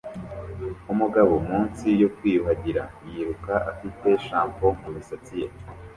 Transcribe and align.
Umugabo 0.93 1.33
munsi 1.49 1.87
yo 2.01 2.09
kwiyuhagira 2.15 2.83
yiruka 3.09 3.53
afite 3.71 4.07
shampoo 4.25 4.77
mumisatsi 4.81 5.33
ye 5.41 5.47